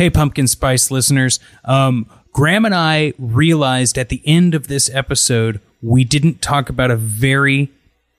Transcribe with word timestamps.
Hey, 0.00 0.08
pumpkin 0.08 0.46
spice 0.46 0.90
listeners. 0.90 1.40
Um, 1.62 2.08
Graham 2.32 2.64
and 2.64 2.74
I 2.74 3.12
realized 3.18 3.98
at 3.98 4.08
the 4.08 4.22
end 4.24 4.54
of 4.54 4.66
this 4.66 4.88
episode 4.94 5.60
we 5.82 6.04
didn't 6.04 6.40
talk 6.40 6.70
about 6.70 6.90
a 6.90 6.96
very, 6.96 7.70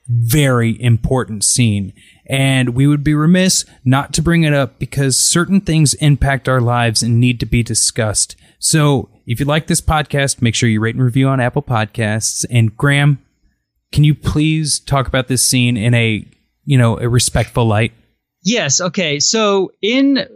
very 0.06 0.80
important 0.80 1.42
scene. 1.42 1.92
And 2.26 2.76
we 2.76 2.86
would 2.86 3.02
be 3.02 3.14
remiss 3.14 3.64
not 3.84 4.12
to 4.12 4.22
bring 4.22 4.44
it 4.44 4.54
up 4.54 4.78
because 4.78 5.16
certain 5.16 5.60
things 5.60 5.94
impact 5.94 6.48
our 6.48 6.60
lives 6.60 7.02
and 7.02 7.18
need 7.18 7.40
to 7.40 7.46
be 7.46 7.64
discussed. 7.64 8.36
So 8.60 9.08
if 9.26 9.40
you 9.40 9.46
like 9.46 9.66
this 9.66 9.80
podcast, 9.80 10.40
make 10.40 10.54
sure 10.54 10.68
you 10.68 10.78
rate 10.78 10.94
and 10.94 11.02
review 11.02 11.26
on 11.26 11.40
Apple 11.40 11.64
Podcasts. 11.64 12.44
And 12.48 12.76
Graham, 12.76 13.18
can 13.90 14.04
you 14.04 14.14
please 14.14 14.78
talk 14.78 15.08
about 15.08 15.26
this 15.26 15.42
scene 15.42 15.76
in 15.76 15.94
a, 15.94 16.24
you 16.64 16.78
know, 16.78 17.00
a 17.00 17.08
respectful 17.08 17.64
light? 17.64 17.90
Yes. 18.44 18.80
Okay. 18.80 19.18
So 19.18 19.72
in 19.82 20.28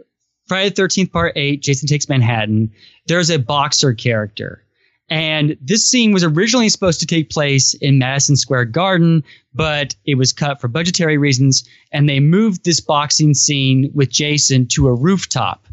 Friday 0.47 0.69
the 0.69 0.81
13th, 0.81 1.11
part 1.11 1.33
eight, 1.35 1.61
Jason 1.61 1.87
Takes 1.87 2.09
Manhattan, 2.09 2.71
there's 3.07 3.29
a 3.29 3.39
boxer 3.39 3.93
character. 3.93 4.63
And 5.09 5.57
this 5.61 5.89
scene 5.89 6.11
was 6.11 6.23
originally 6.23 6.67
supposed 6.69 6.99
to 6.99 7.05
take 7.05 7.29
place 7.29 7.73
in 7.75 7.97
Madison 7.97 8.35
Square 8.35 8.65
Garden, 8.65 9.23
but 9.53 9.95
it 10.05 10.15
was 10.15 10.33
cut 10.33 10.59
for 10.59 10.67
budgetary 10.67 11.17
reasons. 11.17 11.67
And 11.93 12.09
they 12.09 12.19
moved 12.19 12.65
this 12.65 12.81
boxing 12.81 13.33
scene 13.33 13.89
with 13.93 14.09
Jason 14.09 14.67
to 14.67 14.87
a 14.87 14.93
rooftop. 14.93 15.65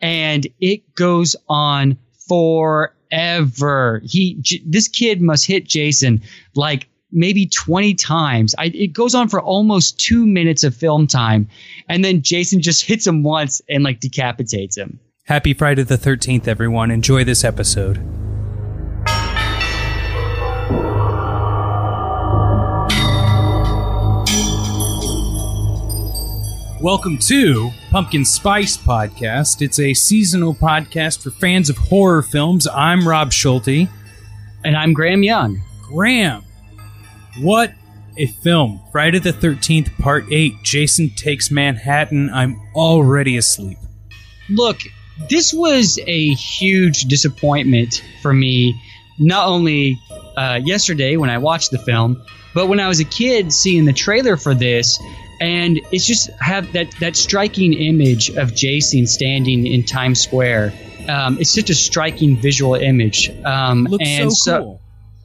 And 0.00 0.46
it 0.60 0.94
goes 0.94 1.34
on 1.48 1.96
forever. 2.28 4.02
He, 4.04 4.34
j- 4.40 4.62
this 4.66 4.88
kid 4.88 5.22
must 5.22 5.46
hit 5.46 5.64
Jason 5.64 6.20
like 6.54 6.86
maybe 7.14 7.46
20 7.46 7.94
times. 7.94 8.54
I, 8.58 8.66
it 8.66 8.92
goes 8.92 9.14
on 9.14 9.28
for 9.28 9.40
almost 9.40 9.98
two 9.98 10.26
minutes 10.26 10.64
of 10.64 10.74
film 10.74 11.06
time. 11.06 11.48
And 11.88 12.04
then 12.04 12.20
Jason 12.20 12.60
just 12.60 12.82
hits 12.86 13.06
him 13.06 13.22
once 13.22 13.62
and 13.68 13.84
like 13.84 14.00
decapitates 14.00 14.76
him. 14.76 14.98
Happy 15.26 15.54
Friday 15.54 15.84
the 15.84 15.96
13th, 15.96 16.46
everyone. 16.48 16.90
Enjoy 16.90 17.24
this 17.24 17.44
episode. 17.44 17.96
Welcome 26.82 27.16
to 27.20 27.70
Pumpkin 27.90 28.26
Spice 28.26 28.76
Podcast. 28.76 29.62
It's 29.62 29.78
a 29.78 29.94
seasonal 29.94 30.54
podcast 30.54 31.22
for 31.22 31.30
fans 31.30 31.70
of 31.70 31.78
horror 31.78 32.20
films. 32.20 32.66
I'm 32.66 33.08
Rob 33.08 33.32
Schulte. 33.32 33.88
And 34.64 34.76
I'm 34.76 34.92
Graham 34.92 35.22
Young. 35.22 35.62
Graham, 35.80 36.44
what 37.40 37.72
a 38.16 38.26
film. 38.26 38.80
Friday 38.92 39.18
the 39.18 39.32
13th, 39.32 39.96
Part 39.98 40.24
8. 40.30 40.62
Jason 40.62 41.10
Takes 41.10 41.50
Manhattan. 41.50 42.30
I'm 42.30 42.60
already 42.74 43.36
asleep. 43.36 43.78
Look, 44.48 44.80
this 45.28 45.52
was 45.52 45.98
a 46.06 46.34
huge 46.34 47.02
disappointment 47.02 48.02
for 48.22 48.32
me, 48.32 48.80
not 49.18 49.48
only 49.48 49.98
uh, 50.36 50.60
yesterday 50.62 51.16
when 51.16 51.30
I 51.30 51.38
watched 51.38 51.70
the 51.70 51.78
film, 51.78 52.22
but 52.54 52.68
when 52.68 52.80
I 52.80 52.88
was 52.88 53.00
a 53.00 53.04
kid 53.04 53.52
seeing 53.52 53.84
the 53.84 53.92
trailer 53.92 54.36
for 54.36 54.54
this. 54.54 55.00
And 55.40 55.80
it's 55.90 56.06
just 56.06 56.30
have 56.40 56.72
that, 56.74 56.94
that 57.00 57.16
striking 57.16 57.72
image 57.72 58.30
of 58.30 58.54
Jason 58.54 59.06
standing 59.06 59.66
in 59.66 59.84
Times 59.84 60.20
Square. 60.20 60.72
Um, 61.08 61.38
it's 61.40 61.52
such 61.52 61.70
a 61.70 61.74
striking 61.74 62.36
visual 62.36 62.74
image. 62.74 63.30
Um, 63.44 63.84
Looks 63.84 64.08
and 64.08 64.32
so 64.32 64.62
cool. 64.62 64.80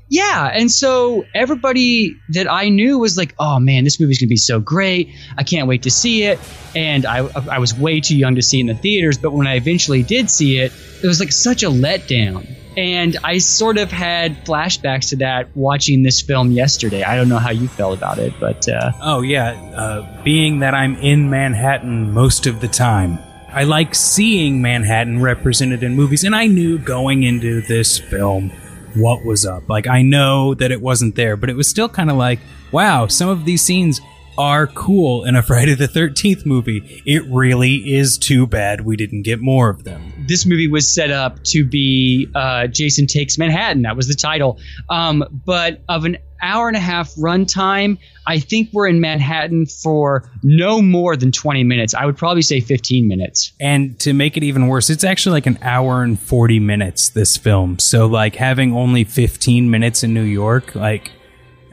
Yeah, 0.09 0.51
and 0.53 0.71
so 0.71 1.25
everybody 1.35 2.17
that 2.29 2.51
I 2.51 2.69
knew 2.69 2.97
was 2.97 3.15
like, 3.15 3.35
"Oh 3.37 3.59
man, 3.59 3.83
this 3.83 3.99
movie's 3.99 4.19
gonna 4.19 4.27
be 4.27 4.35
so 4.35 4.59
great! 4.59 5.09
I 5.37 5.43
can't 5.43 5.67
wait 5.67 5.83
to 5.83 5.91
see 5.91 6.23
it." 6.23 6.39
And 6.75 7.05
I, 7.05 7.19
I 7.49 7.59
was 7.59 7.73
way 7.73 7.99
too 8.01 8.17
young 8.17 8.35
to 8.35 8.41
see 8.41 8.57
it 8.57 8.61
in 8.61 8.67
the 8.67 8.75
theaters, 8.75 9.17
but 9.17 9.31
when 9.33 9.47
I 9.47 9.55
eventually 9.55 10.03
did 10.03 10.29
see 10.29 10.57
it, 10.59 10.73
it 11.03 11.07
was 11.07 11.19
like 11.19 11.31
such 11.31 11.63
a 11.63 11.69
letdown. 11.69 12.55
And 12.77 13.17
I 13.23 13.39
sort 13.39 13.77
of 13.77 13.91
had 13.91 14.45
flashbacks 14.45 15.09
to 15.09 15.17
that 15.17 15.55
watching 15.55 16.03
this 16.03 16.21
film 16.21 16.51
yesterday. 16.51 17.03
I 17.03 17.15
don't 17.15 17.27
know 17.27 17.39
how 17.39 17.49
you 17.51 17.67
felt 17.67 17.97
about 17.97 18.19
it, 18.19 18.33
but 18.39 18.69
uh, 18.69 18.91
Oh, 19.01 19.21
yeah. 19.21 19.51
Uh, 19.75 20.23
being 20.23 20.59
that 20.59 20.73
I'm 20.73 20.95
in 20.97 21.29
Manhattan 21.29 22.13
most 22.13 22.47
of 22.47 22.61
the 22.61 22.67
time, 22.67 23.19
I 23.51 23.63
like 23.63 23.95
seeing 23.95 24.61
Manhattan 24.61 25.21
represented 25.21 25.83
in 25.83 25.95
movies, 25.95 26.23
and 26.23 26.35
I 26.35 26.45
knew 26.45 26.77
going 26.77 27.23
into 27.23 27.61
this 27.61 27.97
film 27.97 28.51
what 28.95 29.23
was 29.25 29.45
up. 29.45 29.67
Like, 29.69 29.87
I 29.87 30.01
know 30.01 30.53
that 30.55 30.71
it 30.71 30.81
wasn't 30.81 31.15
there, 31.15 31.35
but 31.35 31.49
it 31.49 31.55
was 31.55 31.69
still 31.69 31.89
kind 31.89 32.09
of 32.09 32.17
like, 32.17 32.39
wow, 32.71 33.07
some 33.07 33.29
of 33.29 33.45
these 33.45 33.61
scenes 33.61 34.01
are 34.37 34.67
cool 34.67 35.25
in 35.25 35.35
a 35.35 35.43
Friday 35.49 35.73
the 35.75 35.87
13th 35.87 36.45
movie. 36.45 37.01
It 37.05 37.23
really 37.29 37.75
is 37.93 38.17
too 38.17 38.47
bad 38.47 38.81
we 38.81 38.95
didn't 38.95 39.23
get 39.23 39.41
more 39.41 39.69
of 39.69 39.83
them. 39.83 40.13
this 40.27 40.45
movie 40.45 40.67
was 40.67 40.93
set 40.93 41.11
up 41.11 41.43
to 41.45 41.65
be 41.65 42.27
uh, 42.35 42.67
Jason 42.67 43.05
Takes 43.05 43.37
Manhattan. 43.37 43.81
That 43.81 43.95
was 43.95 44.07
the 44.07 44.15
title. 44.15 44.59
Um, 44.89 45.41
but 45.45 45.81
of 45.89 46.05
an 46.05 46.17
hour 46.41 46.67
and 46.67 46.77
a 46.77 46.81
half 46.81 47.13
runtime, 47.15 47.97
I 48.27 48.39
think 48.39 48.69
we're 48.73 48.87
in 48.87 48.99
Manhattan 48.99 49.65
for 49.65 50.29
no 50.43 50.81
more 50.81 51.15
than 51.15 51.31
20 51.31 51.63
minutes. 51.63 51.93
I 51.93 52.05
would 52.05 52.17
probably 52.17 52.41
say 52.41 52.59
15 52.59 53.07
minutes. 53.07 53.53
And 53.59 53.99
to 53.99 54.13
make 54.13 54.37
it 54.37 54.43
even 54.43 54.67
worse, 54.67 54.89
it's 54.89 55.03
actually 55.03 55.33
like 55.33 55.47
an 55.47 55.59
hour 55.61 56.03
and 56.03 56.19
40 56.19 56.59
minutes, 56.59 57.09
this 57.09 57.37
film. 57.37 57.79
So, 57.79 58.05
like, 58.05 58.35
having 58.35 58.75
only 58.75 59.03
15 59.03 59.69
minutes 59.69 60.03
in 60.03 60.13
New 60.13 60.23
York, 60.23 60.75
like, 60.75 61.11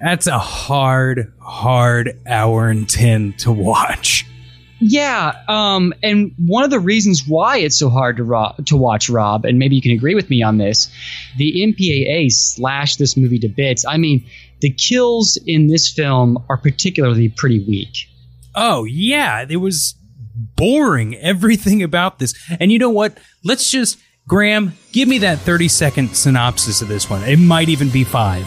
that's 0.03 0.27
a 0.27 0.39
hard, 0.39 1.33
hard 1.41 2.21
hour 2.27 2.69
and 2.69 2.89
10 2.89 3.35
to 3.39 3.53
watch. 3.53 4.27
Yeah, 4.79 5.33
um, 5.49 5.95
and 6.03 6.33
one 6.37 6.63
of 6.63 6.71
the 6.71 6.79
reasons 6.79 7.27
why 7.27 7.59
it's 7.59 7.79
so 7.79 7.89
hard 7.89 8.19
to 8.19 8.25
ro- 8.25 8.55
to 8.67 8.77
watch, 8.77 9.09
Rob, 9.09 9.45
and 9.45 9.59
maybe 9.59 9.75
you 9.75 9.83
can 9.83 9.93
agree 9.93 10.15
with 10.15 10.29
me 10.29 10.43
on 10.43 10.59
this, 10.59 10.91
the 11.39 11.63
MPAA 11.63 12.31
slashed 12.31 12.99
this 12.99 13.17
movie 13.17 13.39
to 13.39 13.49
bits. 13.49 13.87
I 13.87 13.97
mean, 13.97 14.25
the 14.61 14.71
kills 14.71 15.39
in 15.47 15.69
this 15.69 15.91
film 15.91 16.43
are 16.51 16.59
particularly 16.59 17.31
pretty 17.31 17.61
weak. 17.61 18.09
Oh, 18.55 18.85
yeah, 18.85 19.47
it 19.49 19.57
was 19.57 19.95
boring, 20.57 21.15
everything 21.17 21.83
about 21.83 22.19
this. 22.19 22.35
And 22.61 22.71
you 22.71 22.79
know 22.79 22.91
what? 22.91 23.17
Let's 23.45 23.71
just, 23.71 23.99
Graham, 24.29 24.75
give 24.93 25.09
me 25.09 25.19
that 25.19 25.39
30 25.39 25.69
second 25.69 26.17
synopsis 26.17 26.83
of 26.83 26.89
this 26.89 27.09
one. 27.09 27.23
It 27.23 27.39
might 27.39 27.69
even 27.71 27.89
be 27.89 28.05
five. 28.05 28.47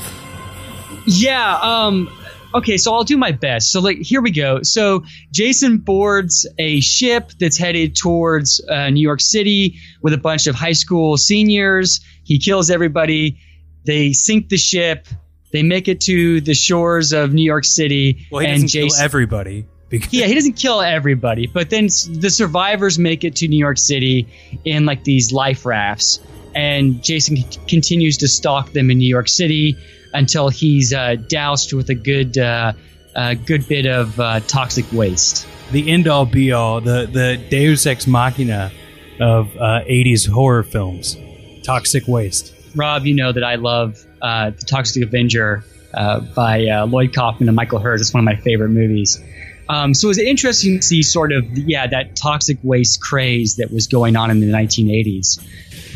Yeah. 1.06 1.58
Um. 1.62 2.08
Okay, 2.54 2.78
so 2.78 2.94
I'll 2.94 3.04
do 3.04 3.18
my 3.18 3.32
best. 3.32 3.72
So, 3.72 3.80
like, 3.80 3.98
here 4.00 4.22
we 4.22 4.32
go. 4.32 4.64
So, 4.64 5.04
Jason 5.32 5.78
boards 5.78 6.48
a 6.58 6.80
ship 6.80 7.32
that's 7.40 7.58
headed 7.58 7.96
towards 7.96 8.60
uh, 8.68 8.90
New 8.90 9.02
York 9.02 9.22
City 9.22 9.80
with 10.02 10.14
a 10.14 10.18
bunch 10.18 10.48
of 10.48 10.56
high 10.56 10.74
school 10.74 11.18
seniors. 11.18 12.02
He 12.24 12.40
kills 12.40 12.70
everybody. 12.70 13.40
They 13.86 14.14
sink 14.14 14.50
the 14.50 14.58
ship. 14.58 15.08
They 15.52 15.64
make 15.64 15.88
it 15.88 16.02
to 16.02 16.42
the 16.42 16.54
shores 16.54 17.14
of 17.14 17.34
New 17.34 17.44
York 17.44 17.66
City. 17.66 18.28
Well, 18.32 18.42
he 18.42 18.48
and 18.48 18.56
doesn't 18.56 18.68
Jason, 18.70 18.98
kill 18.98 19.06
everybody. 19.06 19.68
Because 19.90 20.14
yeah, 20.14 20.28
he 20.28 20.36
doesn't 20.36 20.54
kill 20.54 20.82
everybody, 20.82 21.48
but 21.48 21.72
then 21.72 21.86
the 21.86 22.30
survivors 22.30 23.00
make 23.00 23.24
it 23.24 23.38
to 23.38 23.48
New 23.48 23.58
York 23.58 23.80
City 23.80 24.28
in 24.64 24.86
like 24.86 25.04
these 25.04 25.34
life 25.34 25.66
rafts, 25.66 26.20
and 26.54 27.04
Jason 27.04 27.38
c- 27.38 27.60
continues 27.68 28.18
to 28.18 28.28
stalk 28.28 28.72
them 28.72 28.92
in 28.92 29.00
New 29.00 29.08
York 29.08 29.28
City 29.28 29.76
until 30.14 30.50
he's 30.50 30.94
uh, 30.94 31.16
doused 31.28 31.74
with 31.74 31.90
a 31.90 31.96
good, 31.96 32.38
uh, 32.38 32.74
uh, 33.16 33.34
good 33.34 33.68
bit 33.68 33.86
of 33.86 34.20
uh, 34.20 34.40
toxic 34.42 34.92
waste. 34.92 35.48
the 35.72 35.90
end 35.92 36.08
all 36.08 36.26
be 36.26 36.52
all, 36.52 36.82
the 36.82 37.08
the 37.12 37.38
Deus 37.50 37.86
ex 37.86 38.08
machina 38.08 38.72
of 39.20 39.56
uh, 39.58 39.82
'80s 39.88 40.28
horror 40.28 40.64
films, 40.64 41.16
Toxic 41.64 42.08
Waste. 42.08 42.54
Rob, 42.76 43.06
you 43.06 43.16
know 43.16 43.32
that 43.32 43.44
I 43.44 43.56
love 43.56 44.04
uh, 44.22 44.52
the 44.52 44.66
Toxic 44.66 45.04
Avenger 45.04 45.64
uh, 45.94 46.20
by 46.20 46.68
uh, 46.68 46.86
Lloyd 46.86 47.14
Kaufman 47.14 47.50
and 47.50 47.56
Michael 47.56 47.80
Herz. 47.80 48.02
It's 48.02 48.14
one 48.14 48.22
of 48.22 48.26
my 48.26 48.42
favorite 48.42 48.70
movies. 48.70 49.20
Um, 49.68 49.94
so 49.94 50.08
it 50.08 50.10
was 50.10 50.18
interesting 50.18 50.78
to 50.78 50.82
see 50.82 51.04
sort 51.04 51.32
of 51.32 51.46
yeah 51.56 51.86
that 51.88 52.16
toxic 52.16 52.58
waste 52.64 53.02
craze 53.02 53.58
that 53.58 53.72
was 53.72 53.88
going 53.88 54.16
on 54.16 54.32
in 54.32 54.40
the 54.40 54.48
1980s. 54.48 55.40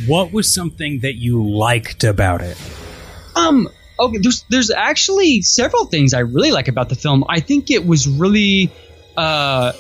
What 0.07 0.31
was 0.31 0.51
something 0.51 0.99
that 0.99 1.15
you 1.15 1.47
liked 1.47 2.03
about 2.03 2.41
it? 2.41 2.57
Um. 3.35 3.69
Okay. 3.99 4.17
There's 4.17 4.43
there's 4.49 4.71
actually 4.71 5.41
several 5.41 5.85
things 5.85 6.13
I 6.13 6.19
really 6.19 6.51
like 6.51 6.67
about 6.67 6.89
the 6.89 6.95
film. 6.95 7.23
I 7.29 7.39
think 7.39 7.71
it 7.71 7.85
was 7.85 8.07
really, 8.07 8.71
uh, 9.15 9.73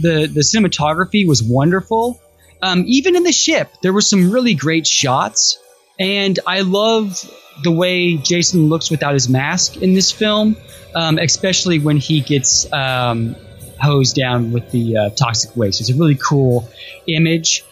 the 0.00 0.26
the 0.26 0.40
cinematography 0.40 1.26
was 1.26 1.42
wonderful. 1.42 2.20
Um, 2.62 2.84
even 2.86 3.16
in 3.16 3.22
the 3.22 3.32
ship, 3.32 3.70
there 3.82 3.92
were 3.92 4.00
some 4.00 4.30
really 4.30 4.54
great 4.54 4.86
shots, 4.86 5.58
and 5.98 6.38
I 6.46 6.60
love 6.62 7.22
the 7.62 7.70
way 7.70 8.16
Jason 8.16 8.68
looks 8.68 8.90
without 8.90 9.12
his 9.14 9.28
mask 9.28 9.76
in 9.76 9.94
this 9.94 10.10
film, 10.10 10.56
um, 10.94 11.18
especially 11.18 11.78
when 11.78 11.98
he 11.98 12.20
gets 12.20 12.70
um, 12.72 13.36
hosed 13.80 14.16
down 14.16 14.52
with 14.52 14.70
the 14.70 14.96
uh, 14.96 15.10
toxic 15.10 15.54
waste. 15.56 15.80
It's 15.80 15.90
a 15.90 15.94
really 15.94 16.16
cool 16.16 16.68
image. 17.06 17.64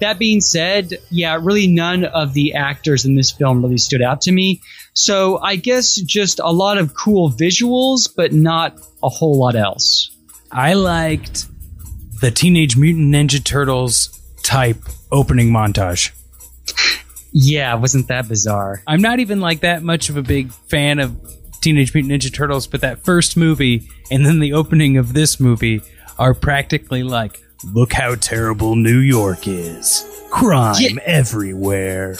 That 0.00 0.18
being 0.18 0.40
said, 0.40 0.98
yeah, 1.10 1.38
really 1.40 1.66
none 1.66 2.04
of 2.04 2.34
the 2.34 2.54
actors 2.54 3.04
in 3.04 3.14
this 3.14 3.30
film 3.30 3.62
really 3.62 3.78
stood 3.78 4.02
out 4.02 4.20
to 4.22 4.32
me. 4.32 4.60
So 4.92 5.38
I 5.38 5.56
guess 5.56 5.94
just 5.96 6.40
a 6.40 6.52
lot 6.52 6.78
of 6.78 6.94
cool 6.94 7.30
visuals, 7.30 8.08
but 8.14 8.32
not 8.32 8.78
a 9.02 9.08
whole 9.08 9.38
lot 9.38 9.56
else. 9.56 10.10
I 10.50 10.74
liked 10.74 11.46
the 12.20 12.30
Teenage 12.30 12.76
Mutant 12.76 13.14
Ninja 13.14 13.42
Turtles 13.42 14.20
type 14.42 14.78
opening 15.10 15.50
montage. 15.50 16.10
Yeah, 17.32 17.74
wasn't 17.74 18.08
that 18.08 18.28
bizarre? 18.28 18.82
I'm 18.86 19.02
not 19.02 19.18
even 19.18 19.40
like 19.40 19.60
that 19.60 19.82
much 19.82 20.08
of 20.08 20.16
a 20.16 20.22
big 20.22 20.52
fan 20.52 21.00
of 21.00 21.16
Teenage 21.60 21.92
Mutant 21.94 22.12
Ninja 22.12 22.32
Turtles, 22.32 22.66
but 22.66 22.80
that 22.82 23.04
first 23.04 23.36
movie 23.36 23.88
and 24.10 24.24
then 24.24 24.38
the 24.38 24.52
opening 24.52 24.96
of 24.96 25.12
this 25.12 25.40
movie 25.40 25.80
are 26.18 26.34
practically 26.34 27.02
like, 27.02 27.40
look 27.72 27.92
how 27.92 28.14
terrible 28.16 28.76
New 28.76 28.98
York 28.98 29.46
is. 29.48 30.04
Crime 30.30 30.74
Yeah. 30.80 30.90
everywhere. 31.04 32.16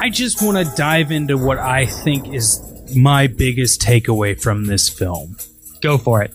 I 0.00 0.08
just 0.10 0.42
want 0.42 0.58
to 0.66 0.74
dive 0.76 1.12
into 1.12 1.36
what 1.38 1.58
I 1.58 1.86
think 1.86 2.32
is 2.34 2.60
my 2.94 3.26
biggest 3.28 3.80
takeaway 3.80 4.40
from 4.40 4.64
this 4.66 4.88
film. 4.88 5.36
Go 5.80 5.96
for 5.98 6.22
it. 6.22 6.32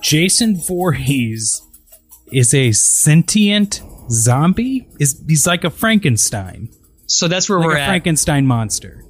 Jason 0.00 0.56
Voorhees 0.56 1.62
is 2.32 2.54
a 2.54 2.72
sentient 2.72 3.82
zombie. 4.10 4.88
Is 4.98 5.22
he's 5.28 5.46
like 5.46 5.64
a 5.64 5.70
Frankenstein, 5.70 6.70
So 7.06 7.28
that's 7.28 7.48
where 7.50 7.58
like 7.58 7.66
we're 7.68 7.76
a 7.76 7.80
at. 7.82 7.88
Frankenstein 7.88 8.46
monster. 8.46 9.04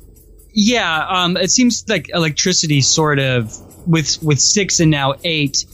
Yeah, 0.52 1.06
um, 1.08 1.36
it 1.36 1.50
seems 1.50 1.84
like 1.88 2.10
electricity 2.12 2.80
sort 2.80 3.20
of 3.20 3.54
with 3.86 4.20
with 4.22 4.40
six 4.40 4.80
and 4.80 4.90
now 4.90 5.14
eight 5.22 5.64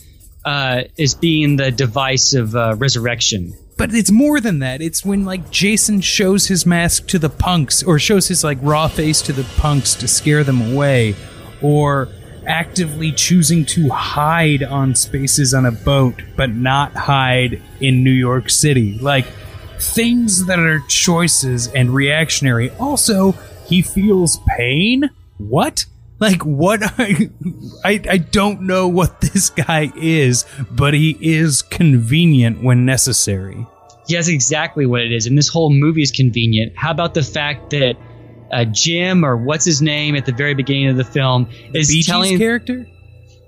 uh, 0.47 0.85
is 0.97 1.15
being 1.15 1.57
the 1.57 1.73
device 1.73 2.33
of 2.33 2.55
uh, 2.55 2.77
resurrection. 2.77 3.53
But 3.77 3.93
it's 3.93 4.13
more 4.13 4.41
than 4.41 4.61
that. 4.61 4.81
It's 4.81 5.05
when 5.05 5.25
like 5.25 5.51
Jason 5.51 6.01
shows 6.01 6.47
his 6.47 6.65
mask 6.65 7.09
to 7.09 7.19
the 7.19 7.29
punks 7.29 7.83
or 7.83 7.99
shows 7.99 8.29
his 8.29 8.43
like 8.43 8.59
raw 8.63 8.89
face 8.89 9.21
to 9.23 9.33
the 9.33 9.45
punks 9.59 9.95
to 9.97 10.09
scare 10.09 10.45
them 10.45 10.73
away 10.73 11.15
or 11.61 12.09
actively 12.47 13.11
choosing 13.11 13.65
to 13.67 13.89
hide 13.89 14.63
on 14.63 14.95
spaces 14.95 15.53
on 15.53 15.67
a 15.67 15.73
boat 15.73 16.23
but 16.37 16.51
not 16.51 16.95
hide 16.95 17.61
in 17.81 18.05
New 18.05 18.13
York 18.13 18.49
City. 18.49 18.99
Like 18.99 19.27
things 19.79 20.47
that 20.47 20.61
are 20.61 20.81
choices 20.89 21.67
and 21.67 21.91
reactionary. 21.91 22.71
Also, 22.79 23.33
he 23.67 23.83
feels 23.83 24.39
pain? 24.57 25.11
What? 25.39 25.87
Like 26.19 26.43
what 26.43 26.81
I, 26.99 27.31
I 27.85 28.01
I 28.09 28.19
don't 28.19 28.63
know 28.63 28.89
what 28.89 29.21
this 29.33 29.51
guy 29.51 29.93
is, 29.97 30.47
but 30.71 30.95
he 30.95 31.17
is 31.21 31.63
convenient 31.63 32.63
when 32.63 32.85
necessary. 32.85 33.67
Yeah, 34.09 34.19
that's 34.19 34.29
exactly 34.29 34.87
what 34.87 35.03
it 35.03 35.13
is. 35.13 35.27
And 35.27 35.37
this 35.37 35.49
whole 35.49 35.71
movie 35.71 36.03
is 36.03 36.13
convenient. 36.13 36.77
How 36.77 36.93
about 36.93 37.15
the 37.15 37.25
fact 37.25 37.71
that 37.71 37.97
uh, 38.53 38.65
Jim 38.67 39.25
or 39.25 39.37
what's 39.37 39.65
his 39.65 39.83
name 39.83 40.15
at 40.15 40.27
the 40.27 40.33
very 40.33 40.55
beginning 40.55 40.89
of 40.89 40.97
the 40.97 41.05
film 41.05 41.49
is 41.75 41.89
Gees 41.89 42.07
telling 42.07 42.39
character? 42.39 42.87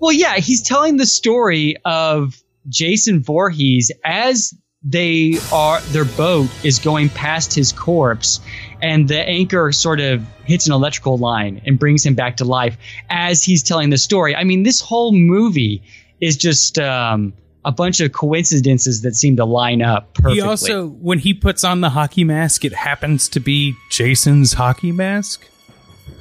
Well, 0.01 0.13
yeah, 0.13 0.37
he's 0.37 0.63
telling 0.63 0.97
the 0.97 1.07
story 1.07 1.77
of 1.85 2.43
Jason 2.69 3.23
Voorhees 3.23 3.93
as 4.05 4.53
they 4.83 5.35
are 5.53 5.81
their 5.89 6.05
boat 6.05 6.49
is 6.65 6.79
going 6.79 7.09
past 7.09 7.53
his 7.53 7.73
corpse 7.73 8.39
and 8.81 9.09
the 9.09 9.21
anchor 9.21 9.73
sort 9.73 9.99
of 9.99 10.23
hits 10.45 10.67
an 10.69 10.73
electrical 10.73 11.19
line 11.19 11.61
and 11.67 11.79
brings 11.79 12.07
him 12.07 12.15
back 12.15 12.37
to 12.37 12.45
life 12.45 12.77
as 13.11 13.43
he's 13.43 13.63
telling 13.65 13.91
the 13.91 13.99
story. 13.99 14.37
I 14.37 14.45
mean, 14.45 14.63
this 14.63 14.81
whole 14.81 15.13
movie 15.13 15.83
is 16.21 16.37
just 16.37 16.79
um, 16.79 17.33
a 17.65 17.73
bunch 17.73 18.01
of 18.01 18.13
coincidences 18.13 19.03
that 19.03 19.17
seem 19.17 19.37
to 19.37 19.45
line 19.45 19.83
up 19.83 20.15
perfectly. 20.15 20.37
He 20.37 20.41
also 20.43 20.87
when 20.87 21.19
he 21.19 21.35
puts 21.35 21.65
on 21.65 21.81
the 21.81 21.91
hockey 21.91 22.23
mask, 22.23 22.65
it 22.65 22.73
happens 22.73 23.29
to 23.31 23.41
be 23.41 23.75
Jason's 23.91 24.53
hockey 24.53 24.93
mask. 24.93 25.45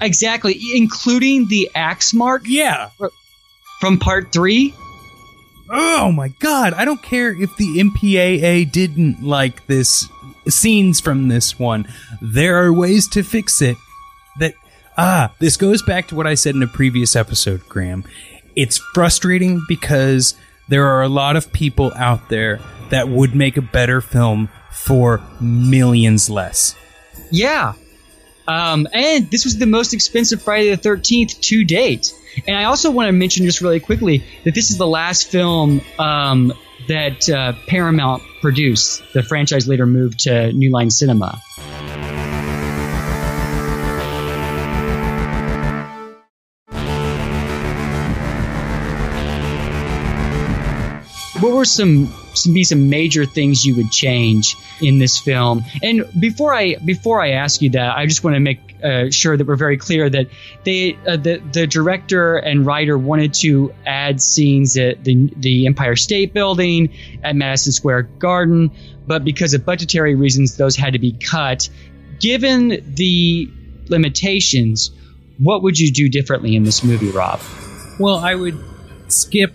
exactly, 0.02 0.60
including 0.74 1.48
the 1.48 1.70
axe 1.76 2.12
mark 2.12 2.42
Yeah. 2.46 2.90
from 3.80 4.00
part 4.00 4.32
three. 4.32 4.74
Oh 5.70 6.12
my 6.12 6.30
god, 6.30 6.74
I 6.74 6.86
don't 6.86 7.02
care 7.02 7.30
if 7.30 7.56
the 7.58 7.78
MPAA 7.78 8.72
didn't 8.72 9.22
like 9.22 9.68
this 9.68 10.08
scenes 10.48 11.00
from 11.00 11.28
this 11.28 11.60
one. 11.60 11.88
There 12.22 12.64
are 12.64 12.72
ways 12.72 13.08
to 13.10 13.24
fix 13.24 13.62
it. 13.62 13.78
That 14.40 14.54
ah, 14.98 15.34
this 15.40 15.58
goes 15.58 15.82
back 15.82 16.08
to 16.08 16.16
what 16.16 16.28
I 16.28 16.36
said 16.36 16.56
in 16.56 16.64
a 16.64 16.68
previous 16.68 17.16
episode, 17.16 17.68
Graham. 17.68 18.06
It's 18.56 18.78
frustrating 18.94 19.64
because 19.68 20.36
there 20.68 20.86
are 20.88 21.04
a 21.04 21.10
lot 21.10 21.36
of 21.36 21.52
people 21.52 21.92
out 21.96 22.30
there 22.30 22.60
that 22.90 23.10
would 23.10 23.36
make 23.36 23.58
a 23.58 23.62
better 23.62 24.02
film 24.02 24.50
for 24.72 25.22
millions 25.42 26.30
less. 26.30 26.76
Yeah. 27.32 27.74
Um, 28.48 28.88
and 28.94 29.30
this 29.30 29.44
was 29.44 29.58
the 29.58 29.66
most 29.66 29.94
expensive 29.94 30.42
Friday 30.42 30.74
the 30.74 30.78
13th 30.78 31.40
to 31.42 31.64
date. 31.66 32.14
And 32.46 32.56
I 32.56 32.66
also 32.66 32.92
want 32.92 33.08
to 33.08 33.12
mention 33.12 33.46
just 33.46 33.62
really 33.62 33.80
quickly 33.80 34.24
that 34.44 34.54
this 34.54 34.72
is 34.72 34.78
the 34.78 34.88
last 34.88 35.28
film 35.28 35.82
um, 35.98 36.54
that 36.88 37.30
uh, 37.30 37.54
Paramount 37.68 38.24
produced. 38.42 39.02
The 39.14 39.24
franchise 39.24 39.68
later 39.68 39.86
moved 39.86 40.20
to 40.22 40.52
New 40.54 40.72
Line 40.72 40.90
Cinema. 40.90 41.42
what 51.42 51.54
were 51.54 51.66
some 51.66 52.12
some 52.34 52.54
be 52.54 52.64
some 52.64 52.90
major 52.90 53.26
things 53.26 53.66
you 53.66 53.76
would 53.76 53.92
change 53.92 54.56
in 54.82 55.00
this 55.00 55.20
film? 55.20 55.64
And 55.82 56.06
before 56.20 56.54
I 56.54 56.76
before 56.76 57.22
I 57.22 57.32
ask 57.32 57.62
you 57.62 57.72
that, 57.72 57.96
I 57.96 58.06
just 58.06 58.24
want 58.24 58.36
to 58.36 58.40
make 58.40 58.67
uh, 58.84 59.10
sure 59.10 59.38
that 59.38 59.48
we're 59.48 59.56
very 59.56 59.78
clear 59.78 60.10
that 60.10 60.28
they 60.64 60.98
uh, 61.08 61.18
the 61.18 61.42
the 61.52 61.68
director 61.68 62.38
and 62.38 62.66
writer 62.66 62.98
wanted 62.98 63.34
to 63.34 63.74
add 63.86 64.22
scenes 64.22 64.78
at 64.78 65.04
the 65.04 65.30
the 65.38 65.66
Empire 65.66 65.96
State 65.96 66.34
Building 66.34 66.94
at 67.24 67.36
Madison 67.36 67.72
Square 67.72 68.04
Garden, 68.20 68.72
but 69.08 69.24
because 69.24 69.54
of 69.54 69.66
budgetary 69.66 70.16
reasons, 70.16 70.58
those 70.58 70.76
had 70.76 70.94
to 70.94 71.00
be 71.00 71.14
cut. 71.14 71.70
Given 72.20 72.94
the 72.96 73.50
limitations, 73.90 74.92
what 75.40 75.64
would 75.64 75.78
you 75.80 75.92
do 75.92 76.10
differently 76.10 76.56
in 76.56 76.64
this 76.64 76.84
movie, 76.84 77.12
Rob? 77.12 77.40
Well, 78.00 78.18
I 78.18 78.36
would 78.36 78.58
skip 79.08 79.54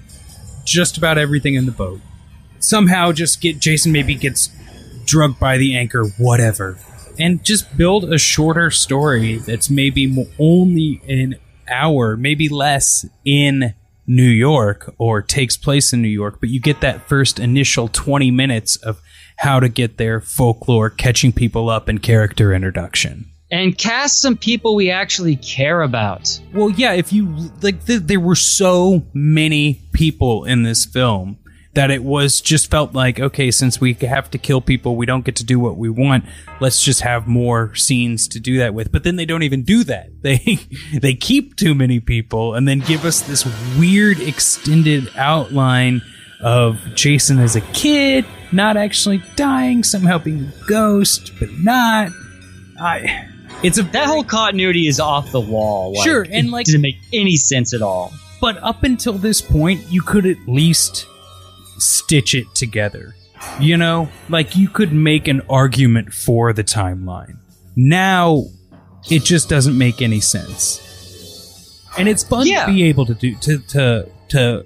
just 0.64 0.96
about 0.96 1.18
everything 1.18 1.54
in 1.54 1.66
the 1.66 1.72
boat. 1.72 2.00
Somehow 2.58 3.12
just 3.12 3.40
get 3.40 3.58
Jason 3.58 3.92
maybe 3.92 4.14
gets 4.14 4.50
drugged 5.04 5.38
by 5.38 5.58
the 5.58 5.76
anchor, 5.76 6.04
whatever. 6.18 6.78
And 7.18 7.44
just 7.44 7.76
build 7.76 8.12
a 8.12 8.18
shorter 8.18 8.70
story 8.70 9.36
that's 9.36 9.70
maybe 9.70 10.28
only 10.38 11.02
an 11.08 11.36
hour, 11.70 12.16
maybe 12.16 12.48
less 12.48 13.06
in 13.24 13.74
New 14.06 14.22
York 14.22 14.94
or 14.98 15.22
takes 15.22 15.56
place 15.56 15.92
in 15.92 16.02
New 16.02 16.08
York, 16.08 16.38
but 16.40 16.48
you 16.48 16.60
get 16.60 16.80
that 16.80 17.08
first 17.08 17.38
initial 17.38 17.88
20 17.88 18.30
minutes 18.30 18.76
of 18.76 19.00
how 19.38 19.60
to 19.60 19.68
get 19.68 19.96
there, 19.96 20.20
folklore, 20.20 20.90
catching 20.90 21.32
people 21.32 21.68
up, 21.68 21.88
and 21.88 22.02
character 22.02 22.52
introduction. 22.52 23.26
And 23.50 23.76
cast 23.76 24.20
some 24.20 24.36
people 24.36 24.74
we 24.74 24.90
actually 24.90 25.36
care 25.36 25.82
about. 25.82 26.40
Well, 26.54 26.70
yeah, 26.70 26.94
if 26.94 27.12
you 27.12 27.50
like, 27.60 27.84
th- 27.84 28.02
there 28.02 28.20
were 28.20 28.34
so 28.34 29.02
many 29.12 29.82
people 29.92 30.44
in 30.44 30.62
this 30.62 30.86
film 30.86 31.38
that 31.74 31.90
it 31.90 32.02
was 32.04 32.40
just 32.40 32.70
felt 32.70 32.92
like 32.94 33.18
okay, 33.18 33.50
since 33.50 33.80
we 33.80 33.94
have 33.94 34.30
to 34.32 34.38
kill 34.38 34.60
people, 34.60 34.96
we 34.96 35.06
don't 35.06 35.24
get 35.24 35.36
to 35.36 35.44
do 35.44 35.58
what 35.58 35.76
we 35.76 35.88
want. 35.88 36.24
Let's 36.60 36.82
just 36.84 37.00
have 37.00 37.26
more 37.26 37.74
scenes 37.74 38.28
to 38.28 38.40
do 38.40 38.58
that 38.58 38.74
with. 38.74 38.92
But 38.92 39.04
then 39.04 39.16
they 39.16 39.24
don't 39.24 39.42
even 39.42 39.62
do 39.62 39.84
that. 39.84 40.10
They 40.22 40.58
they 40.92 41.14
keep 41.14 41.56
too 41.56 41.74
many 41.74 41.98
people 41.98 42.54
and 42.54 42.68
then 42.68 42.78
give 42.80 43.04
us 43.04 43.22
this 43.22 43.44
weird 43.78 44.20
extended 44.20 45.10
outline 45.16 46.00
of 46.40 46.80
Jason 46.94 47.38
as 47.40 47.56
a 47.56 47.60
kid, 47.60 48.24
not 48.52 48.76
actually 48.76 49.22
dying, 49.36 49.82
somehow 49.82 50.18
being 50.18 50.44
a 50.44 50.66
ghost, 50.68 51.32
but 51.40 51.50
not. 51.58 52.10
I. 52.80 53.28
It's 53.62 53.78
a 53.78 53.82
That 53.84 54.06
whole 54.06 54.24
continuity 54.24 54.86
is 54.88 54.98
off 55.00 55.30
the 55.30 55.40
wall. 55.40 55.92
Like, 55.94 56.04
Sure, 56.04 56.22
and 56.22 56.48
it 56.48 56.50
like- 56.50 56.66
doesn't 56.66 56.80
make 56.80 56.98
any 57.12 57.36
sense 57.36 57.72
at 57.74 57.82
all. 57.82 58.12
But 58.40 58.60
up 58.62 58.82
until 58.82 59.12
this 59.14 59.40
point, 59.40 59.80
you 59.88 60.02
could 60.02 60.26
at 60.26 60.36
least 60.48 61.06
stitch 61.82 62.34
it 62.34 62.54
together. 62.54 63.14
You 63.60 63.76
know, 63.76 64.08
like 64.28 64.56
you 64.56 64.68
could 64.68 64.92
make 64.92 65.26
an 65.28 65.42
argument 65.50 66.12
for 66.14 66.52
the 66.52 66.62
timeline. 66.62 67.38
Now, 67.74 68.44
it 69.10 69.24
just 69.24 69.48
doesn't 69.48 69.76
make 69.76 70.00
any 70.00 70.20
sense. 70.20 70.80
And 71.98 72.08
it's 72.08 72.22
fun 72.22 72.46
Yeah. 72.46 72.66
to 72.66 72.72
be 72.72 72.84
able 72.84 73.06
to 73.06 73.14
do 73.14 73.34
to 73.36 73.58
to 73.58 74.08
to 74.28 74.64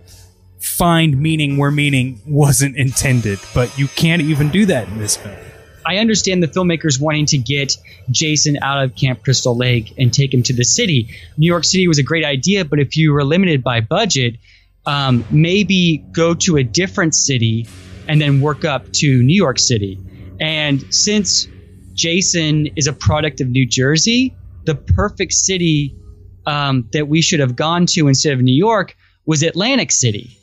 find 0.61 1.19
meaning 1.21 1.57
where 1.57 1.71
meaning 1.71 2.21
wasn't 2.27 2.77
intended, 2.77 3.39
but 3.55 3.77
you 3.79 3.89
can't 3.89 4.23
even 4.23 4.51
do 4.51 4.67
that 4.67 4.89
in 4.89 4.99
this 4.99 5.17
film. 5.17 5.35
I 5.87 5.99
understand 5.99 6.43
the 6.43 6.49
filmmakers 6.49 7.01
wanting 7.01 7.27
to 7.27 7.39
get 7.39 7.77
Jason 8.11 8.59
out 8.61 8.83
of 8.83 8.97
Camp 8.97 9.23
Crystal 9.23 9.57
Lake 9.57 9.95
and 9.97 10.13
take 10.13 10.35
him 10.35 10.43
to 10.45 10.53
the 10.53 10.65
city. 10.65 11.09
New 11.39 11.47
York 11.47 11.65
City 11.65 11.87
was 11.87 11.99
a 11.99 12.03
great 12.03 12.25
idea, 12.25 12.65
but 12.65 12.81
if 12.81 12.97
you 12.97 13.13
were 13.13 13.25
limited 13.25 13.63
by 13.63 13.81
budget, 13.81 14.35
um, 14.87 15.25
maybe 15.31 15.99
go 16.13 16.35
to 16.35 16.57
a 16.57 16.63
different 16.65 17.15
city 17.15 17.67
and 18.09 18.21
then 18.21 18.41
work 18.41 18.65
up 18.65 18.93
to 18.93 19.23
New 19.23 19.35
York 19.35 19.59
City. 19.59 19.99
And 20.41 20.85
since 20.95 21.49
Jason 21.95 22.69
is 22.77 22.87
a 22.87 22.93
product 22.93 23.41
of 23.41 23.49
New 23.49 23.67
Jersey, 23.67 24.35
the 24.65 24.75
perfect 24.75 25.33
city 25.33 25.97
um, 26.47 26.89
that 26.93 27.09
we 27.09 27.21
should 27.23 27.41
have 27.41 27.57
gone 27.57 27.87
to 27.87 28.07
instead 28.07 28.33
of 28.33 28.41
New 28.41 28.55
York 28.55 28.97
was 29.25 29.43
Atlantic 29.43 29.91
City. 29.91 30.39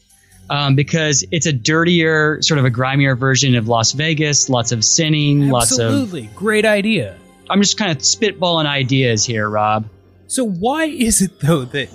um, 0.49 0.75
because 0.75 1.25
it's 1.31 1.45
a 1.45 1.53
dirtier, 1.53 2.41
sort 2.41 2.59
of 2.59 2.65
a 2.65 2.69
grimier 2.69 3.15
version 3.15 3.55
of 3.55 3.67
Las 3.67 3.93
Vegas. 3.93 4.49
Lots 4.49 4.71
of 4.71 4.83
sinning, 4.83 5.49
lots 5.49 5.77
of. 5.77 5.85
Absolutely. 5.87 6.29
Great 6.35 6.65
idea. 6.65 7.17
I'm 7.49 7.61
just 7.61 7.77
kind 7.77 7.91
of 7.91 7.97
spitballing 7.99 8.65
ideas 8.65 9.25
here, 9.25 9.49
Rob. 9.49 9.87
So 10.27 10.45
why 10.45 10.85
is 10.85 11.21
it 11.21 11.39
though 11.39 11.65
that 11.65 11.89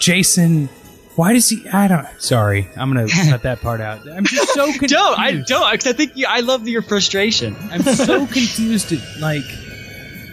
Jason? 0.00 0.68
Why 1.16 1.32
does 1.32 1.48
he? 1.48 1.66
I 1.70 1.88
don't. 1.88 2.06
Sorry, 2.18 2.68
I'm 2.76 2.92
gonna 2.92 3.08
cut 3.30 3.42
that 3.42 3.60
part 3.62 3.80
out. 3.80 4.06
I'm 4.08 4.24
just 4.24 4.52
so 4.52 4.66
confused. 4.70 4.92
Don't 4.92 5.18
I 5.18 5.32
don't 5.32 5.72
because 5.72 5.86
I 5.86 5.92
think 5.94 6.12
you, 6.14 6.26
I 6.28 6.40
love 6.40 6.68
your 6.68 6.82
frustration. 6.82 7.56
I'm 7.70 7.82
so 7.82 8.26
confused. 8.26 8.92
At, 8.92 9.00
like, 9.18 9.44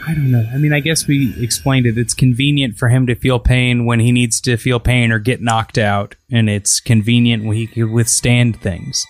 I 0.05 0.13
don't 0.13 0.29
know. 0.29 0.45
I 0.53 0.57
mean, 0.57 0.73
I 0.73 0.81
guess 0.81 1.07
we 1.07 1.33
explained 1.41 1.85
it. 1.85 1.97
It's 1.97 2.13
convenient 2.13 2.77
for 2.77 2.89
him 2.89 3.07
to 3.07 3.15
feel 3.15 3.39
pain 3.39 3.85
when 3.85 4.01
he 4.01 4.11
needs 4.11 4.41
to 4.41 4.57
feel 4.57 4.79
pain 4.79 5.13
or 5.13 5.19
get 5.19 5.41
knocked 5.41 5.77
out, 5.77 6.15
and 6.29 6.49
it's 6.49 6.81
convenient 6.81 7.45
when 7.45 7.55
he 7.55 7.65
can 7.67 7.91
withstand 7.91 8.61
things. 8.61 9.05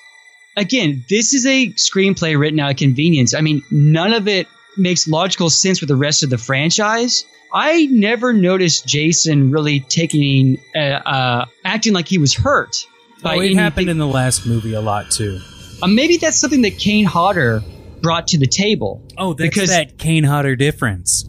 Again, 0.56 1.04
this 1.10 1.34
is 1.34 1.48
a 1.48 1.70
screenplay 1.74 2.40
written 2.40 2.60
out 2.60 2.70
of 2.70 2.78
convenience. 2.78 3.34
I 3.34 3.42
mean, 3.42 3.64
none 3.72 4.14
of 4.14 4.28
it 4.28 4.48
makes 4.78 5.08
logical 5.08 5.50
sense 5.50 5.82
with 5.82 5.88
the 5.88 5.96
rest 5.96 6.24
of 6.24 6.30
the 6.30 6.38
franchise. 6.38 7.26
I 7.54 7.86
never 7.92 8.34
noticed 8.34 8.88
Jason 8.88 9.52
really 9.52 9.80
taking, 9.82 10.58
uh, 10.76 10.80
uh, 10.80 11.46
acting 11.64 11.94
like 11.94 12.08
he 12.08 12.18
was 12.18 12.34
hurt. 12.34 12.86
Oh, 13.24 13.40
it 13.40 13.56
happened 13.56 13.90
in 13.90 13.98
the 13.98 14.08
last 14.08 14.46
movie 14.46 14.74
a 14.74 14.82
lot 14.82 15.12
too. 15.12 15.40
Uh, 15.82 15.88
maybe 15.88 16.18
that's 16.18 16.38
something 16.38 16.64
that 16.64 16.78
Kane 16.78 17.06
Hodder 17.06 17.62
brought 18.02 18.28
to 18.30 18.38
the 18.38 18.48
table. 18.48 19.02
Oh, 19.18 19.34
that's 19.34 19.50
Because- 19.50 19.70
that 19.70 19.98
Kane 19.98 20.24
Hodder 20.24 20.56
difference. 20.56 21.24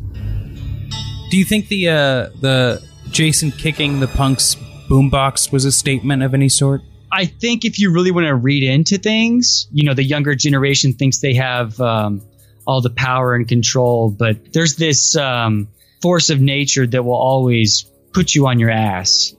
Do 1.30 1.38
you 1.38 1.44
think 1.44 1.68
the 1.68 1.88
uh, 1.88 2.28
the 2.40 2.82
Jason 3.10 3.50
kicking 3.52 4.00
the 4.00 4.06
punk's 4.06 4.56
boombox 4.88 5.50
was 5.52 5.64
a 5.64 5.72
statement 5.72 6.22
of 6.22 6.34
any 6.34 6.48
sort? 6.48 6.82
I 7.10 7.26
think 7.26 7.64
if 7.64 7.78
you 7.78 7.92
really 7.92 8.10
want 8.10 8.26
to 8.26 8.34
read 8.34 8.62
into 8.62 8.98
things, 8.98 9.68
you 9.72 9.84
know, 9.84 9.94
the 9.94 10.02
younger 10.04 10.34
generation 10.34 10.92
thinks 10.92 11.18
they 11.20 11.34
have 11.34 11.80
um, 11.80 12.22
all 12.66 12.80
the 12.80 12.90
power 12.90 13.34
and 13.34 13.46
control, 13.46 14.10
but 14.10 14.52
there's 14.52 14.76
this 14.76 15.16
um, 15.16 15.68
force 16.02 16.30
of 16.30 16.40
nature 16.40 16.86
that 16.86 17.04
will 17.04 17.16
always 17.16 17.84
put 18.12 18.34
you 18.34 18.46
on 18.46 18.58
your 18.58 18.70
ass. 18.70 19.34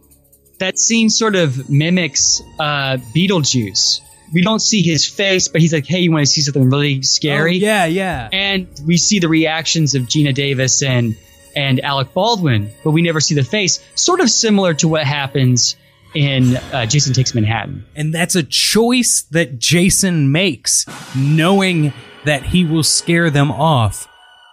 That 0.60 0.80
scene 0.80 1.10
sort 1.10 1.36
of 1.36 1.70
mimics 1.70 2.42
uh, 2.60 2.98
Beetlejuice. 3.16 4.02
We 4.34 4.42
don't 4.42 4.60
see 4.60 4.82
his 4.82 5.08
face, 5.08 5.48
but 5.48 5.62
he's 5.62 5.74
like, 5.74 5.86
"Hey, 5.86 6.00
you 6.00 6.12
want 6.12 6.26
to 6.26 6.32
see 6.32 6.42
something 6.42 6.70
really 6.70 7.02
scary?" 7.02 7.58
Oh, 7.58 7.66
yeah, 7.66 7.86
yeah. 7.86 8.30
and 8.32 8.68
we 8.86 8.98
see 8.98 9.20
the 9.20 9.28
reactions 9.28 9.96
of 9.96 10.04
Geena 10.04 10.34
Davis 10.34 10.82
and 10.82 11.16
and 11.56 11.80
Alec 11.82 12.14
Baldwin, 12.14 12.72
but 12.84 12.92
we 12.92 13.02
never 13.02 13.20
see 13.20 13.36
the 13.36 13.44
face. 13.44 13.80
Sort 13.96 14.20
of 14.20 14.30
similar 14.30 14.74
to 14.76 14.88
what 14.88 15.04
happens 15.04 15.76
in 16.16 16.58
uh, 16.58 16.86
Jason 16.86 17.14
Takes 17.14 17.36
Manhattan. 17.36 17.86
And 17.96 18.14
that's 18.14 18.36
a 18.36 18.44
choice 18.44 19.24
that 19.32 19.60
Jason 19.60 20.32
makes, 20.32 20.86
knowing 21.16 21.94
that 22.26 22.44
he 22.44 22.66
will 22.66 22.84
scare 22.84 23.30
them 23.30 23.52
off, 23.52 24.08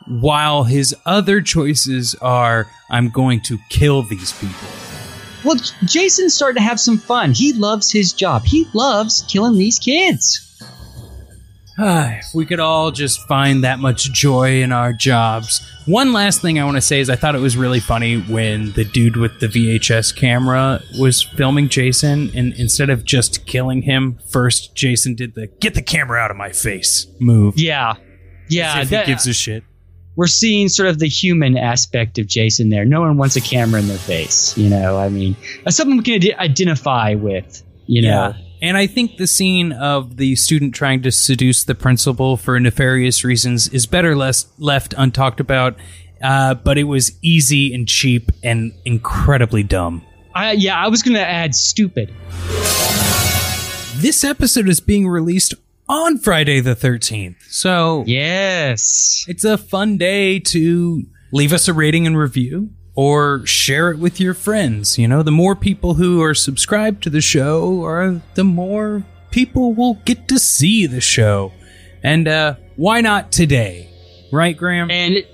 while 0.07 0.64
his 0.64 0.95
other 1.07 1.41
choices 1.41 2.14
are, 2.21 2.69
I'm 2.91 3.11
going 3.11 3.41
to 3.43 3.59
kill 3.69 4.02
these 4.02 4.33
people. 4.33 4.69
Well, 5.45 5.57
Jason's 5.85 6.35
starting 6.35 6.61
to 6.61 6.69
have 6.69 6.79
some 6.79 6.99
fun. 6.99 7.33
He 7.33 7.52
loves 7.52 7.91
his 7.91 8.12
job. 8.12 8.45
He 8.45 8.67
loves 8.75 9.25
killing 9.29 9.59
these 9.59 9.79
kids. 9.79 10.51
If 11.79 12.26
we 12.35 12.47
could 12.47 12.61
all 12.61 12.91
just 12.91 13.26
find 13.26 13.64
that 13.64 13.79
much 13.79 14.12
joy 14.12 14.62
in 14.62 14.73
our 14.73 14.93
jobs. 14.93 15.61
One 15.87 16.12
last 16.12 16.41
thing 16.43 16.59
I 16.61 16.64
want 16.64 16.76
to 16.76 16.81
say 16.83 17.00
is 17.00 17.11
I 17.11 17.17
thought 17.17 17.35
it 17.35 17.41
was 17.41 17.57
really 17.57 17.81
funny 17.81 18.19
when 18.21 18.73
the 18.73 18.85
dude 18.85 19.17
with 19.17 19.41
the 19.41 19.47
VHS 19.49 20.14
camera 20.14 20.81
was 21.00 21.23
filming 21.23 21.69
Jason, 21.69 22.31
and 22.35 22.52
instead 22.55 22.91
of 22.91 23.05
just 23.05 23.47
killing 23.47 23.83
him, 23.83 24.19
first 24.29 24.75
Jason 24.75 25.14
did 25.14 25.35
the 25.35 25.47
"get 25.61 25.75
the 25.75 25.83
camera 25.83 26.21
out 26.21 26.31
of 26.31 26.37
my 26.37 26.50
face" 26.50 27.07
move. 27.19 27.55
Yeah, 27.59 27.95
yeah. 28.49 28.75
As 28.79 28.83
if 28.85 28.91
he 28.91 28.97
that- 28.97 29.07
gives 29.07 29.26
a 29.26 29.33
shit. 29.33 29.64
we're 30.14 30.26
seeing 30.26 30.69
sort 30.69 30.88
of 30.91 30.99
the 30.99 31.09
human 31.09 31.57
aspect 31.57 32.19
of 32.19 32.26
Jason 32.26 32.69
there. 32.69 32.85
No 32.85 33.00
one 33.00 33.17
wants 33.17 33.35
a 33.37 33.41
camera 33.41 33.81
in 33.81 33.88
their 33.88 33.97
face. 33.99 34.57
You 34.59 34.69
know, 34.69 34.99
I 34.99 35.09
mean, 35.09 35.35
that's 35.64 35.76
something 35.76 35.97
we 35.97 36.02
can 36.05 36.14
ide- 36.23 36.38
identify 36.38 37.14
with. 37.14 37.62
You 37.87 38.02
know, 38.02 38.35
And 38.62 38.76
I 38.76 38.87
think 38.87 39.16
the 39.16 39.26
scene 39.26 39.73
of 39.73 40.19
the 40.19 40.37
student 40.37 40.73
trying 40.73 41.02
to 41.02 41.11
seduce 41.11 41.64
the 41.64 41.75
principal 41.75 42.37
for 42.37 42.59
nefarious 42.61 43.25
reasons 43.25 43.66
is 43.69 43.87
better 43.87 44.14
less 44.14 44.47
left 44.57 44.95
untalked 44.95 45.40
about. 45.40 45.76
Uh, 46.23 46.54
but 46.54 46.78
it 46.78 46.85
was 46.85 47.19
easy 47.23 47.75
and 47.75 47.88
cheap 47.88 48.31
and 48.45 48.73
incredibly 48.85 49.64
dumb. 49.64 50.07
I, 50.33 50.52
yeah. 50.52 50.78
I 50.78 50.87
was 50.87 51.02
gonna 51.02 51.19
add 51.19 51.57
stupid. 51.57 52.14
This 54.00 54.23
episode 54.23 54.69
is 54.69 54.78
being 54.78 55.09
released 55.09 55.54
on 55.88 56.19
Friday 56.19 56.61
the 56.61 56.76
13th. 56.76 57.37
So 57.50 58.04
Yes. 58.07 59.25
it's 59.26 59.45
a 59.45 59.59
fun 59.59 59.99
day 59.99 60.38
to 60.38 61.02
leave 61.33 61.52
us 61.52 61.66
a 61.66 61.73
rating 61.75 62.07
and 62.07 62.16
review 62.16 62.71
or 62.94 63.44
share 63.46 63.90
it 63.90 63.99
with 63.99 64.20
your 64.20 64.34
friends. 64.34 64.99
You 64.99 65.08
know, 65.08 65.22
the 65.22 65.30
more 65.30 65.56
people 65.56 65.94
who 65.94 66.22
are 66.22 66.34
subscribed 66.34 67.02
to 67.04 67.11
the 67.11 67.20
show, 67.20 67.84
are 67.84 68.20
the 68.34 68.44
more 68.44 69.04
people 69.30 69.75
will 69.75 69.94
get 70.04 70.28
to 70.28 70.38
see 70.38 70.87
the 70.87 71.00
show. 71.00 71.52
And 72.02 72.28
uh, 72.28 72.56
why 72.76 73.00
not 73.00 73.32
today? 73.32 73.88
Right, 74.32 74.56
Graham? 74.56 74.90
And 74.90 75.25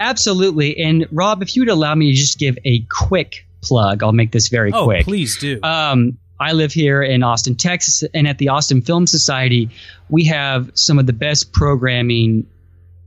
absolutely. 0.00 0.76
And 0.78 1.06
Rob, 1.10 1.42
if 1.42 1.56
you 1.56 1.62
would 1.62 1.68
allow 1.68 1.94
me 1.94 2.12
to 2.12 2.16
just 2.16 2.38
give 2.38 2.58
a 2.64 2.80
quick 2.90 3.46
plug, 3.62 4.02
I'll 4.02 4.12
make 4.12 4.32
this 4.32 4.48
very 4.48 4.70
quick. 4.70 4.80
oh, 4.80 4.84
quick. 4.86 5.04
please 5.04 5.38
do. 5.38 5.60
Um, 5.62 6.18
I 6.38 6.52
live 6.52 6.72
here 6.72 7.02
in 7.02 7.22
Austin, 7.22 7.56
Texas, 7.56 8.04
and 8.12 8.28
at 8.28 8.38
the 8.38 8.50
Austin 8.50 8.82
Film 8.82 9.06
Society, 9.06 9.70
we 10.10 10.24
have 10.26 10.70
some 10.74 10.98
of 10.98 11.06
the 11.06 11.14
best 11.14 11.52
programming 11.52 12.46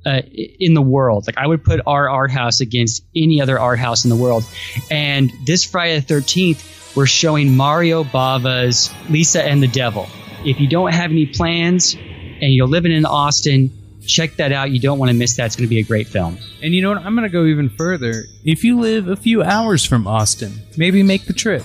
uh, 0.05 0.21
in 0.59 0.73
the 0.73 0.81
world. 0.81 1.27
Like 1.27 1.37
I 1.37 1.47
would 1.47 1.63
put 1.63 1.81
our 1.85 2.09
art 2.09 2.31
house 2.31 2.61
against 2.61 3.03
any 3.15 3.41
other 3.41 3.59
art 3.59 3.79
house 3.79 4.03
in 4.03 4.09
the 4.09 4.15
world. 4.15 4.43
And 4.89 5.31
this 5.45 5.63
Friday 5.63 5.99
the 5.99 6.13
13th, 6.13 6.95
we're 6.95 7.05
showing 7.05 7.55
Mario 7.55 8.03
Bava's 8.03 8.91
Lisa 9.09 9.43
and 9.43 9.61
the 9.61 9.67
Devil. 9.67 10.07
If 10.45 10.59
you 10.59 10.67
don't 10.67 10.93
have 10.93 11.11
any 11.11 11.25
plans 11.25 11.95
and 11.95 12.53
you're 12.53 12.67
living 12.67 12.91
in 12.91 13.05
Austin, 13.05 13.71
check 14.05 14.37
that 14.37 14.51
out. 14.51 14.71
You 14.71 14.79
don't 14.79 14.97
want 14.97 15.11
to 15.11 15.17
miss 15.17 15.35
that. 15.35 15.47
It's 15.47 15.55
going 15.55 15.67
to 15.67 15.69
be 15.69 15.79
a 15.79 15.83
great 15.83 16.07
film. 16.07 16.37
and 16.63 16.73
you 16.73 16.81
know 16.81 16.89
what? 16.89 17.05
I'm 17.05 17.15
going 17.15 17.27
to 17.27 17.31
go 17.31 17.45
even 17.45 17.69
further. 17.69 18.23
If 18.43 18.63
you 18.63 18.79
live 18.79 19.07
a 19.07 19.15
few 19.15 19.43
hours 19.43 19.85
from 19.85 20.07
Austin, 20.07 20.53
maybe 20.77 21.03
make 21.03 21.25
the 21.25 21.33
trip. 21.33 21.63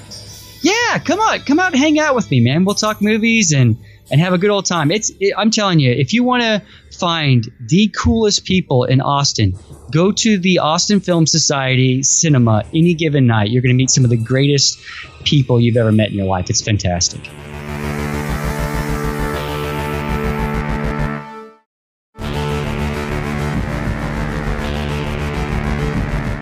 Yeah, 0.61 0.99
come 0.99 1.21
on, 1.21 1.41
come 1.41 1.61
out 1.61 1.73
and 1.73 1.81
hang 1.81 1.99
out 1.99 2.15
with 2.15 2.31
me, 2.31 2.41
man. 2.41 2.65
We'll 2.65 2.75
talk 2.75 3.03
movies 3.03 3.53
and 3.53 3.77
and 4.11 4.21
have 4.21 4.33
a 4.33 4.39
good 4.39 4.51
old 4.51 4.67
time. 4.67 4.91
It's 4.91 5.11
it, 5.21 5.35
I'm 5.37 5.51
telling 5.51 5.81
you, 5.81 5.91
if 5.91 6.13
you 6.13 6.25
want 6.25 6.43
to 6.43 6.63
find 6.99 7.51
the 7.61 7.89
coolest 7.89 8.45
people 8.45 8.85
in 8.85 9.01
Austin, 9.01 9.55
go 9.91 10.13
to 10.13 10.39
the 10.39 10.59
Austin 10.59 11.01
Film 11.01 11.27
Society 11.27 12.03
Cinema 12.03 12.65
any 12.75 12.95
given 12.95 13.27
night. 13.27 13.51
You're 13.51 13.63
going 13.63 13.75
to 13.75 13.77
meet 13.77 13.91
some 13.91 14.05
of 14.05 14.11
the 14.11 14.17
greatest 14.17 14.79
people 15.25 15.61
you've 15.61 15.77
ever 15.77 15.93
met 15.93 16.11
in 16.11 16.15
your 16.15 16.27
life. 16.27 16.51
It's 16.51 16.63
fantastic. 16.63 17.23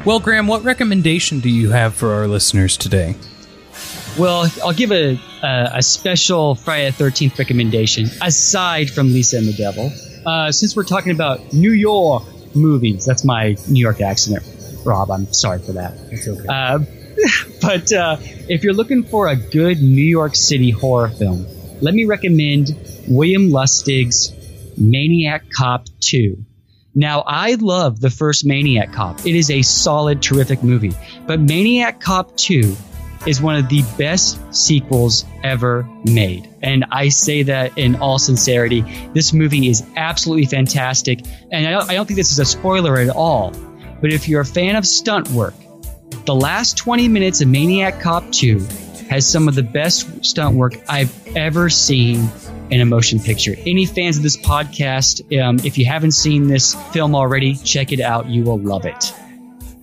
Well, 0.04 0.18
Graham, 0.18 0.48
what 0.48 0.64
recommendation 0.64 1.38
do 1.38 1.48
you 1.48 1.70
have 1.70 1.94
for 1.94 2.12
our 2.12 2.26
listeners 2.26 2.76
today? 2.76 3.14
Well, 4.18 4.50
I'll 4.62 4.74
give 4.74 4.92
a 4.92 5.18
a, 5.42 5.70
a 5.76 5.82
special 5.82 6.54
Friday 6.54 6.90
the 6.90 6.96
Thirteenth 6.96 7.38
recommendation 7.38 8.06
aside 8.20 8.90
from 8.90 9.12
Lisa 9.12 9.38
and 9.38 9.46
the 9.46 9.52
Devil. 9.52 9.90
Uh, 10.24 10.52
since 10.52 10.76
we're 10.76 10.84
talking 10.84 11.12
about 11.12 11.52
New 11.52 11.72
York 11.72 12.24
movies, 12.54 13.04
that's 13.04 13.24
my 13.24 13.56
New 13.68 13.80
York 13.80 14.00
accent, 14.00 14.44
Rob. 14.84 15.10
I'm 15.10 15.32
sorry 15.32 15.58
for 15.60 15.72
that. 15.72 15.94
It's 16.10 16.28
okay. 16.28 16.46
Uh, 16.48 16.80
but 17.62 17.92
uh, 17.92 18.16
if 18.48 18.62
you're 18.62 18.74
looking 18.74 19.02
for 19.02 19.28
a 19.28 19.36
good 19.36 19.82
New 19.82 20.02
York 20.02 20.36
City 20.36 20.70
horror 20.70 21.08
film, 21.08 21.46
let 21.80 21.94
me 21.94 22.04
recommend 22.04 22.70
William 23.08 23.50
Lustig's 23.50 24.32
Maniac 24.76 25.50
Cop 25.50 25.86
2. 26.00 26.44
Now, 26.94 27.24
I 27.26 27.54
love 27.54 28.00
the 28.00 28.10
first 28.10 28.44
Maniac 28.44 28.92
Cop. 28.92 29.26
It 29.26 29.34
is 29.34 29.50
a 29.50 29.62
solid, 29.62 30.22
terrific 30.22 30.62
movie. 30.62 30.92
But 31.26 31.40
Maniac 31.40 32.00
Cop 32.00 32.36
2 32.36 32.76
is 33.26 33.40
one 33.40 33.56
of 33.56 33.68
the 33.68 33.82
best 33.96 34.38
sequels 34.54 35.24
ever 35.42 35.88
made. 36.04 36.48
And 36.62 36.84
I 36.90 37.08
say 37.08 37.42
that 37.44 37.76
in 37.76 37.96
all 37.96 38.18
sincerity. 38.18 38.82
This 39.14 39.32
movie 39.32 39.68
is 39.68 39.84
absolutely 39.96 40.46
fantastic. 40.46 41.20
And 41.50 41.66
I 41.66 41.70
don't, 41.70 41.90
I 41.90 41.94
don't 41.94 42.06
think 42.06 42.16
this 42.16 42.32
is 42.32 42.38
a 42.38 42.44
spoiler 42.44 42.98
at 42.98 43.10
all. 43.10 43.52
But 44.00 44.12
if 44.12 44.28
you're 44.28 44.40
a 44.40 44.46
fan 44.46 44.76
of 44.76 44.86
stunt 44.86 45.30
work, 45.30 45.54
the 46.24 46.34
last 46.34 46.76
20 46.76 47.08
minutes 47.08 47.40
of 47.40 47.48
Maniac 47.48 48.00
Cop 48.00 48.30
2 48.32 48.60
has 49.10 49.30
some 49.30 49.48
of 49.48 49.54
the 49.54 49.62
best 49.62 50.24
stunt 50.24 50.56
work 50.56 50.74
I've 50.88 51.36
ever 51.36 51.68
seen 51.68 52.28
in 52.70 52.80
a 52.80 52.84
motion 52.86 53.20
picture. 53.20 53.54
Any 53.66 53.86
fans 53.86 54.16
of 54.16 54.22
this 54.22 54.36
podcast, 54.36 55.38
um, 55.40 55.58
if 55.64 55.76
you 55.76 55.84
haven't 55.84 56.12
seen 56.12 56.48
this 56.48 56.74
film 56.92 57.14
already, 57.14 57.54
check 57.54 57.92
it 57.92 58.00
out. 58.00 58.26
You 58.26 58.44
will 58.44 58.58
love 58.58 58.86
it. 58.86 59.12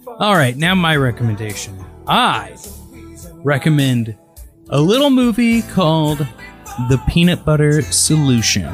All 0.07 0.33
right, 0.33 0.57
now 0.57 0.75
my 0.75 0.97
recommendation. 0.97 1.77
I 2.07 2.55
recommend 3.43 4.17
a 4.69 4.81
little 4.81 5.09
movie 5.09 5.61
called 5.61 6.19
The 6.89 7.01
Peanut 7.07 7.45
Butter 7.45 7.81
Solution. 7.81 8.73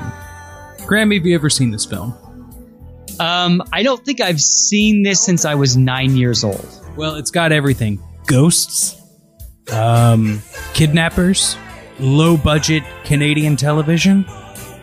Graham, 0.85 1.11
have 1.11 1.25
you 1.25 1.35
ever 1.35 1.49
seen 1.49 1.71
this 1.71 1.85
film? 1.85 2.13
Um, 3.19 3.63
I 3.71 3.83
don't 3.83 4.03
think 4.03 4.21
I've 4.21 4.41
seen 4.41 5.03
this 5.03 5.23
since 5.23 5.45
I 5.45 5.55
was 5.55 5.77
nine 5.77 6.15
years 6.15 6.43
old. 6.43 6.67
Well, 6.97 7.15
it's 7.15 7.31
got 7.31 7.51
everything 7.51 8.01
ghosts, 8.27 9.01
um, 9.71 10.41
kidnappers, 10.73 11.55
low 11.99 12.37
budget 12.37 12.83
Canadian 13.03 13.55
television. 13.55 14.25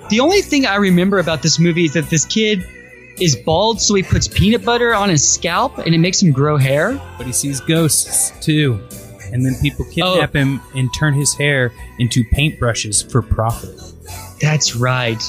The 0.09 0.21
only 0.21 0.43
thing 0.43 0.67
I 0.67 0.77
remember 0.77 1.19
about 1.19 1.43
this 1.43 1.59
movie 1.59 1.85
is 1.85 1.95
that 1.95 2.09
this 2.09 2.25
kid 2.25 2.65
is 3.21 3.37
bald, 3.37 3.81
so 3.81 3.95
he 3.95 4.03
puts 4.03 4.29
peanut 4.29 4.65
butter 4.65 4.95
on 4.95 5.09
his 5.09 5.27
scalp 5.29 5.79
and 5.79 5.95
it 5.95 5.99
makes 5.99 6.23
him 6.23 6.33
grow 6.33 6.57
hair. 6.57 7.01
But 7.19 7.27
he 7.27 7.33
sees 7.33 7.61
ghosts 7.61 8.33
too. 8.45 8.81
And 9.33 9.45
then 9.45 9.55
people 9.61 9.85
kidnap 9.87 10.35
him 10.35 10.61
and 10.75 10.93
turn 10.95 11.15
his 11.15 11.35
hair 11.35 11.73
into 11.99 12.23
paintbrushes 12.25 13.11
for 13.11 13.23
profit. 13.23 13.81
That's 14.41 14.77
right. 14.77 15.23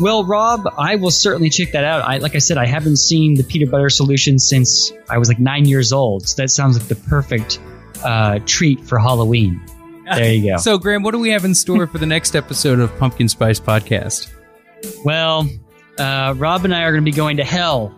Well, 0.00 0.24
Rob, 0.24 0.66
I 0.76 0.96
will 0.96 1.10
certainly 1.10 1.50
check 1.50 1.72
that 1.72 1.84
out. 1.84 2.02
I, 2.02 2.18
like 2.18 2.34
I 2.34 2.38
said, 2.38 2.58
I 2.58 2.66
haven't 2.66 2.96
seen 2.96 3.34
the 3.36 3.44
peanut 3.44 3.70
butter 3.70 3.90
solution 3.90 4.38
since 4.38 4.92
I 5.08 5.18
was 5.18 5.28
like 5.28 5.38
nine 5.38 5.66
years 5.66 5.92
old. 5.92 6.26
So 6.28 6.42
that 6.42 6.48
sounds 6.48 6.76
like 6.78 6.88
the 6.88 6.96
perfect 6.96 7.60
uh, 8.02 8.40
treat 8.44 8.80
for 8.80 8.98
Halloween. 8.98 9.60
There 10.04 10.32
you 10.32 10.52
go. 10.52 10.56
So, 10.58 10.78
Graham, 10.78 11.02
what 11.02 11.12
do 11.12 11.18
we 11.18 11.30
have 11.30 11.44
in 11.44 11.54
store 11.54 11.86
for 11.86 11.98
the 11.98 12.06
next 12.06 12.34
episode 12.34 12.80
of 12.80 12.96
Pumpkin 12.98 13.28
Spice 13.28 13.60
Podcast? 13.60 14.30
Well, 15.04 15.48
uh, 15.98 16.34
Rob 16.36 16.64
and 16.64 16.74
I 16.74 16.82
are 16.82 16.92
going 16.92 17.04
to 17.04 17.10
be 17.10 17.16
going 17.16 17.36
to 17.36 17.44
hell 17.44 17.94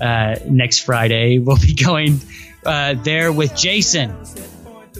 uh, 0.00 0.36
next 0.46 0.80
Friday. 0.80 1.38
We'll 1.44 1.58
be 1.58 1.74
going 1.74 2.20
uh, 2.64 2.94
there 2.94 3.32
with 3.32 3.54
Jason. 3.54 4.16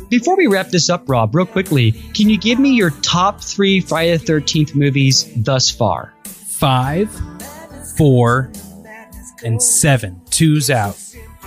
Before 0.08 0.36
we 0.36 0.46
wrap 0.46 0.68
this 0.68 0.90
up, 0.90 1.08
Rob, 1.08 1.34
real 1.34 1.46
quickly, 1.46 1.92
can 1.92 2.28
you 2.28 2.38
give 2.38 2.58
me 2.58 2.70
your 2.70 2.90
top 2.90 3.40
three 3.40 3.80
Friday 3.80 4.16
the 4.16 4.24
13th 4.24 4.74
movies 4.74 5.30
thus 5.36 5.70
far? 5.70 6.14
Five, 6.24 7.10
four, 7.96 8.50
and 9.44 9.62
seven. 9.62 10.20
Two's 10.30 10.70
out. 10.70 10.96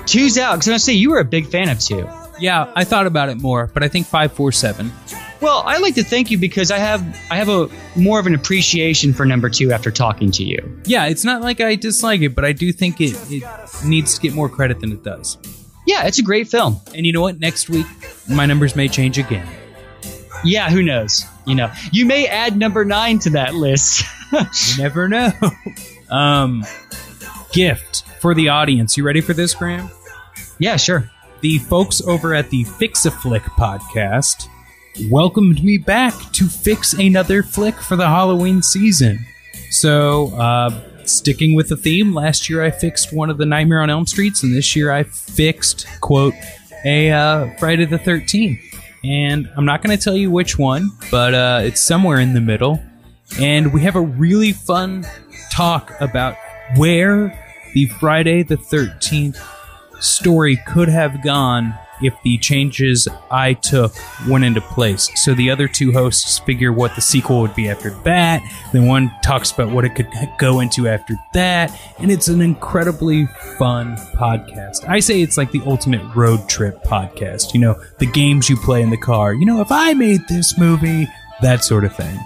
Two's 0.05 0.37
out, 0.37 0.59
because 0.59 0.69
I 0.69 0.77
say 0.77 0.93
you 0.93 1.11
were 1.11 1.19
a 1.19 1.25
big 1.25 1.47
fan 1.47 1.69
of 1.69 1.79
two. 1.79 2.07
Yeah, 2.39 2.71
I 2.75 2.83
thought 2.83 3.07
about 3.07 3.29
it 3.29 3.41
more, 3.41 3.67
but 3.67 3.83
I 3.83 3.87
think 3.87 4.07
five, 4.07 4.31
four, 4.31 4.51
seven. 4.51 4.91
Well, 5.41 5.63
I'd 5.65 5.81
like 5.81 5.95
to 5.95 6.03
thank 6.03 6.31
you 6.31 6.37
because 6.37 6.71
I 6.71 6.79
have 6.79 7.01
I 7.29 7.37
have 7.37 7.49
a 7.49 7.69
more 7.95 8.19
of 8.19 8.25
an 8.25 8.33
appreciation 8.33 9.13
for 9.13 9.25
number 9.25 9.49
two 9.49 9.71
after 9.71 9.91
talking 9.91 10.31
to 10.31 10.43
you. 10.43 10.81
Yeah, 10.85 11.05
it's 11.05 11.23
not 11.23 11.41
like 11.41 11.61
I 11.61 11.75
dislike 11.75 12.21
it, 12.21 12.33
but 12.33 12.43
I 12.43 12.53
do 12.53 12.71
think 12.71 12.99
it, 13.01 13.15
it 13.29 13.43
needs 13.85 14.15
to 14.15 14.21
get 14.21 14.33
more 14.33 14.49
credit 14.49 14.79
than 14.79 14.91
it 14.91 15.03
does. 15.03 15.37
Yeah, 15.85 16.05
it's 16.05 16.19
a 16.19 16.23
great 16.23 16.47
film. 16.47 16.81
And 16.93 17.05
you 17.05 17.13
know 17.13 17.21
what? 17.21 17.39
Next 17.39 17.69
week, 17.69 17.85
my 18.29 18.45
numbers 18.45 18.75
may 18.75 18.87
change 18.87 19.17
again. 19.17 19.47
Yeah, 20.43 20.69
who 20.69 20.83
knows? 20.83 21.25
You 21.45 21.55
know, 21.55 21.71
you 21.91 22.05
may 22.05 22.27
add 22.27 22.57
number 22.57 22.85
nine 22.85 23.19
to 23.19 23.29
that 23.31 23.55
list. 23.55 24.03
you 24.31 24.43
never 24.77 25.07
know. 25.07 25.31
Um, 26.09 26.63
gift 27.51 28.03
for 28.21 28.33
the 28.33 28.49
audience. 28.49 28.97
You 28.97 29.03
ready 29.03 29.21
for 29.21 29.33
this, 29.33 29.53
Graham? 29.53 29.89
Yeah, 30.59 30.77
sure. 30.77 31.09
The 31.41 31.57
folks 31.59 32.01
over 32.01 32.33
at 32.33 32.49
the 32.49 32.63
Fix 32.63 33.05
a 33.05 33.11
Flick 33.11 33.43
podcast 33.43 34.47
welcomed 35.09 35.63
me 35.63 35.77
back 35.77 36.13
to 36.33 36.47
fix 36.47 36.93
another 36.93 37.43
flick 37.43 37.75
for 37.75 37.95
the 37.95 38.07
Halloween 38.07 38.61
season. 38.61 39.19
So, 39.69 40.27
uh, 40.35 40.71
sticking 41.05 41.55
with 41.55 41.69
the 41.69 41.77
theme, 41.77 42.13
last 42.13 42.49
year 42.49 42.63
I 42.63 42.71
fixed 42.71 43.13
one 43.13 43.29
of 43.29 43.37
the 43.37 43.45
Nightmare 43.45 43.81
on 43.81 43.89
Elm 43.89 44.05
Streets, 44.05 44.43
and 44.43 44.53
this 44.53 44.75
year 44.75 44.91
I 44.91 45.03
fixed, 45.03 45.85
quote, 46.01 46.33
a 46.87 47.11
uh, 47.11 47.49
Friday 47.57 47.83
the 47.83 47.99
13th. 47.99 48.61
And 49.03 49.51
I'm 49.57 49.65
not 49.65 49.83
going 49.83 49.95
to 49.95 50.01
tell 50.01 50.15
you 50.15 50.31
which 50.31 50.57
one, 50.57 50.89
but 51.11 51.33
uh, 51.33 51.59
it's 51.61 51.81
somewhere 51.81 52.19
in 52.19 52.33
the 52.33 52.41
middle. 52.41 52.81
And 53.39 53.73
we 53.73 53.81
have 53.81 53.95
a 53.95 54.01
really 54.01 54.53
fun 54.53 55.05
talk 55.51 55.91
about 55.99 56.35
where 56.77 57.37
the 57.73 57.87
Friday 57.87 58.41
the 58.41 58.55
13th 58.55 59.37
story 59.99 60.57
could 60.65 60.87
have 60.87 61.21
gone 61.21 61.77
if 62.01 62.13
the 62.23 62.37
changes 62.37 63.07
I 63.31 63.53
took 63.53 63.93
went 64.27 64.45
into 64.45 64.61
place. 64.61 65.09
So 65.15 65.33
the 65.33 65.49
other 65.49 65.67
two 65.67 65.91
hosts 65.91 66.39
figure 66.39 66.71
what 66.71 66.95
the 66.95 67.01
sequel 67.01 67.41
would 67.41 67.55
be 67.55 67.69
after 67.69 67.91
that. 68.03 68.41
Then 68.73 68.85
one 68.85 69.11
talks 69.23 69.51
about 69.51 69.71
what 69.71 69.85
it 69.85 69.95
could 69.95 70.09
go 70.37 70.59
into 70.59 70.87
after 70.87 71.15
that. 71.33 71.71
And 71.99 72.11
it's 72.11 72.27
an 72.27 72.41
incredibly 72.41 73.27
fun 73.57 73.95
podcast. 74.15 74.87
I 74.87 74.99
say 74.99 75.21
it's 75.21 75.37
like 75.37 75.51
the 75.51 75.61
ultimate 75.65 76.03
road 76.15 76.47
trip 76.47 76.83
podcast. 76.83 77.53
You 77.53 77.61
know, 77.61 77.81
the 77.99 78.05
games 78.05 78.49
you 78.49 78.57
play 78.57 78.81
in 78.81 78.89
the 78.89 78.97
car. 78.97 79.33
You 79.33 79.45
know, 79.45 79.61
if 79.61 79.71
I 79.71 79.93
made 79.93 80.21
this 80.27 80.57
movie, 80.57 81.07
that 81.41 81.63
sort 81.63 81.85
of 81.85 81.95
thing. 81.95 82.19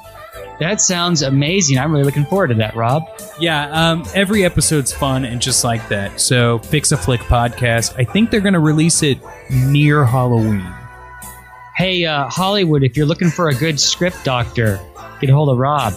That 0.62 0.80
sounds 0.80 1.24
amazing. 1.24 1.80
I'm 1.80 1.92
really 1.92 2.04
looking 2.04 2.24
forward 2.24 2.50
to 2.50 2.54
that, 2.54 2.76
Rob. 2.76 3.02
Yeah, 3.40 3.68
um, 3.72 4.06
every 4.14 4.46
episode's 4.46 4.94
fun 4.94 5.26
and 5.26 5.42
just 5.42 5.64
like 5.64 5.90
that. 5.90 6.22
So, 6.22 6.60
Fix 6.60 6.92
a 6.92 6.98
Flick 6.98 7.22
podcast. 7.22 7.96
I 7.98 8.04
think 8.04 8.30
they're 8.30 8.42
going 8.42 8.54
to 8.54 8.60
release 8.60 9.02
it 9.02 9.18
near 9.50 10.06
Halloween. 10.06 10.64
Hey, 11.76 12.06
uh, 12.06 12.30
Hollywood, 12.30 12.84
if 12.84 12.96
you're 12.96 13.08
looking 13.08 13.32
for 13.32 13.50
a 13.50 13.56
good 13.56 13.80
script 13.80 14.24
doctor, 14.24 14.80
get 15.20 15.32
a 15.32 15.34
hold 15.34 15.50
of 15.50 15.58
Rob. 15.58 15.94